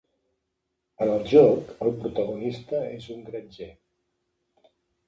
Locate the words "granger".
3.31-3.71